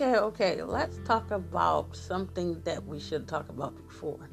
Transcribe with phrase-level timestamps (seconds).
[0.00, 0.62] Okay, okay.
[0.62, 4.30] Let's talk about something that we should talk about before.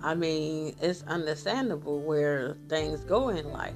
[0.00, 3.74] I mean, it's understandable where things go in life.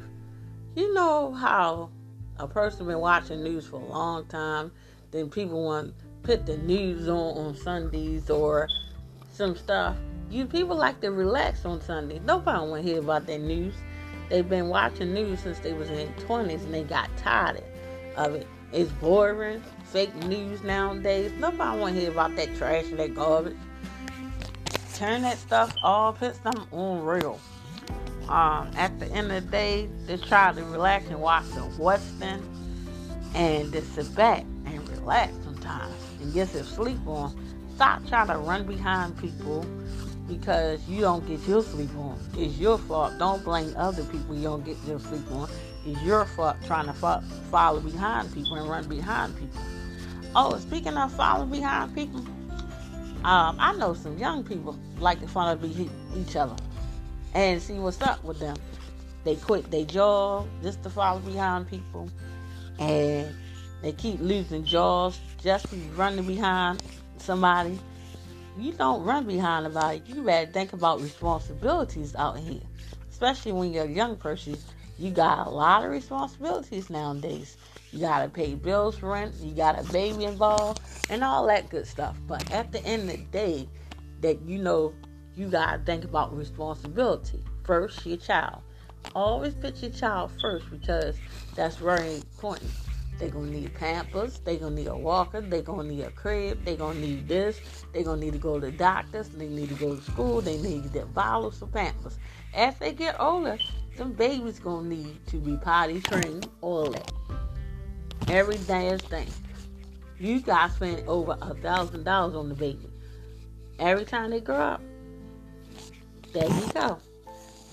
[0.77, 1.91] You know how
[2.37, 4.71] a person been watching news for a long time,
[5.10, 8.69] then people want to put the news on on Sundays or
[9.33, 9.97] some stuff.
[10.31, 12.21] You people like to relax on Sunday.
[12.21, 13.74] Nobody want to hear about that news.
[14.29, 17.64] They've been watching news since they was in their twenties and they got tired
[18.16, 18.47] of it.
[18.73, 21.33] It's boring, fake news nowadays.
[21.38, 23.56] Nobody want to hear about that trash and that garbage.
[24.95, 26.20] Turn that stuff off.
[26.20, 27.41] Put something on real.
[28.28, 32.41] Um, at the end of the day, just try to relax and watch the Western
[33.34, 37.37] and just sit back and relax sometimes and get some sleep on.
[37.75, 39.66] Stop trying to run behind people
[40.28, 42.19] because you don't get your sleep on.
[42.37, 43.19] It's your fault.
[43.19, 45.48] Don't blame other people you don't get your sleep on.
[45.87, 49.61] It's your fault trying to fo- follow behind people and run behind people.
[50.37, 52.20] Oh, speaking of following behind people,
[53.25, 55.59] um, I know some young people like to follow
[56.17, 56.56] each other
[57.34, 58.56] and see what's up with them.
[59.25, 62.09] They quit their job just to follow behind people,
[62.78, 63.34] and
[63.83, 66.83] they keep losing jobs just to running behind
[67.19, 67.78] somebody
[68.59, 70.03] you don't run behind about it.
[70.06, 72.61] You better think about responsibilities out here.
[73.11, 74.56] Especially when you're a young person,
[75.01, 77.56] you got a lot of responsibilities nowadays.
[77.91, 82.17] You gotta pay bills, rent, you got a baby involved, and all that good stuff.
[82.29, 83.69] But at the end of the day,
[84.21, 84.93] that you know
[85.34, 87.43] you gotta think about responsibility.
[87.65, 88.61] First, your child.
[89.15, 91.17] Always put your child first because
[91.55, 92.71] that's very important.
[93.19, 94.41] They're gonna need pampers.
[94.41, 95.41] They're gonna need a walker.
[95.41, 96.65] They're gonna need a crib.
[96.65, 97.59] They're gonna need this.
[97.93, 99.28] They're gonna need to go to doctors.
[99.28, 100.41] They need to go to school.
[100.43, 102.19] They need their bottles of pampers.
[102.55, 103.59] As they get older,
[104.01, 106.48] some babies gonna need to be potty trained.
[106.62, 107.12] All that.
[108.29, 109.29] Every damn thing.
[110.19, 112.89] You guys spend over a thousand dollars on the baby.
[113.78, 114.81] Every time they grow up.
[116.33, 116.97] There you go.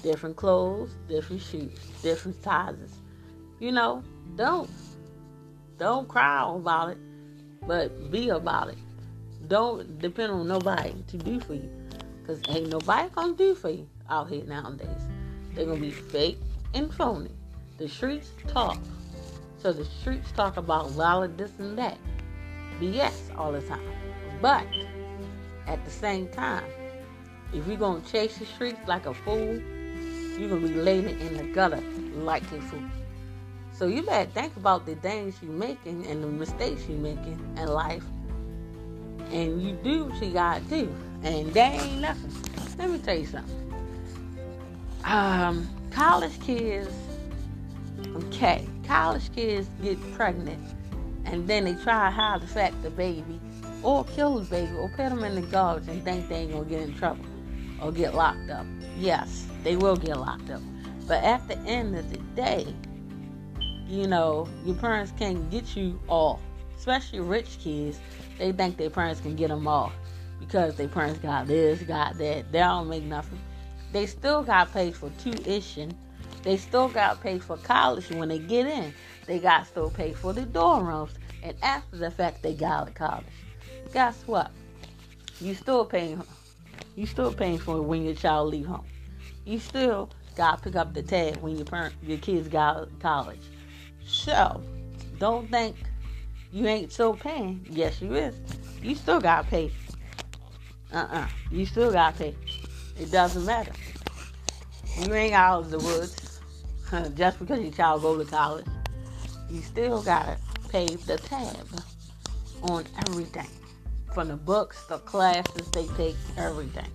[0.04, 1.72] Different clothes, different shoes,
[2.04, 2.98] different sizes.
[3.62, 4.04] You know,
[4.36, 4.70] don't
[5.78, 6.98] don't cry about it,
[7.66, 8.78] but be about it.
[9.48, 11.72] Don't depend on nobody to do for you.
[12.20, 15.17] Because ain't nobody gonna do for you out here nowadays.
[15.58, 16.38] They're gonna be fake
[16.76, 17.32] and phony.
[17.80, 18.78] The streets talk.
[19.58, 21.98] So the streets talk about of this and that.
[22.80, 23.82] BS all the time.
[24.40, 24.68] But
[25.66, 26.64] at the same time,
[27.54, 29.60] if you're gonna chase the streets like a fool,
[30.38, 31.82] you're gonna be laying in the gutter
[32.14, 32.84] like a fool.
[33.72, 37.68] So you better think about the things you're making and the mistakes you're making in
[37.68, 38.04] life.
[39.32, 40.96] And you do what you gotta do.
[41.24, 42.32] And that ain't nothing.
[42.78, 43.67] Let me tell you something.
[45.08, 46.94] Um, college kids,
[48.08, 50.62] okay, college kids get pregnant
[51.24, 53.40] and then they try to hide the fact the baby
[53.84, 56.66] or kill the baby or put them in the garbage and think they ain't gonna
[56.66, 57.24] get in trouble
[57.82, 58.66] or get locked up.
[58.98, 60.62] Yes, they will get locked up.
[61.08, 62.68] But at the end of the day,
[63.88, 66.42] you know, your parents can't get you off.
[66.78, 68.02] Especially rich kids,
[68.38, 69.94] they think their parents can get them off
[70.38, 72.52] because their parents got this, got that.
[72.52, 73.40] They don't make nothing.
[73.92, 75.96] They still got paid for tuition.
[76.44, 78.94] They still got paid for college when they get in.
[79.26, 81.14] They got still paid for the dorm rooms.
[81.44, 83.26] And after the fact, they got of college.
[83.94, 84.52] Guess what?
[85.40, 86.22] You still paying.
[86.96, 88.86] You still paying for it when your child leave home.
[89.46, 93.40] You still got to pick up the tab when your parent, your kids got college.
[94.06, 94.62] So,
[95.20, 95.76] don't think
[96.52, 97.66] you ain't still paying.
[97.70, 98.36] Yes, you is.
[98.82, 99.72] You still got pay.
[100.94, 101.28] Uh-uh.
[101.52, 102.36] You still got pay.
[103.00, 103.72] It doesn't matter.
[105.00, 106.40] You ain't out of the woods
[107.16, 108.66] just because your child go to college.
[109.50, 111.68] You still got to pay the tab
[112.64, 113.48] on everything.
[114.14, 116.90] From the books, the classes they take, everything.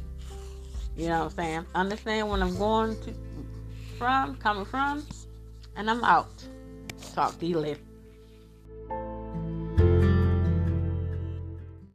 [0.96, 1.66] You know what I'm saying?
[1.74, 3.14] Understand when I'm going to
[3.96, 5.06] from, coming from,
[5.76, 6.44] and I'm out.
[7.14, 7.80] Talk to you later.